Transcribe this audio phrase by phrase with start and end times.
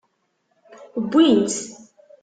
[1.03, 1.61] Wwin-tt.